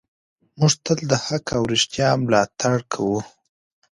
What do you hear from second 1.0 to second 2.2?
د حق او رښتیا